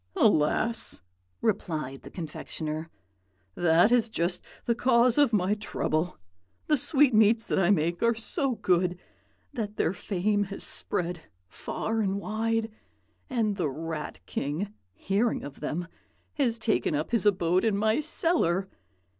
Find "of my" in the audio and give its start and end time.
5.19-5.53